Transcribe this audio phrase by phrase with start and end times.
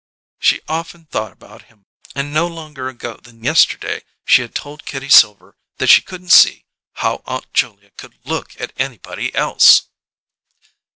[0.39, 5.09] She often thought about him, and no longer ago than yesterday she had told Kitty
[5.09, 9.83] Silver that she couldn't see "how Aunt Julia could look at anybody else!"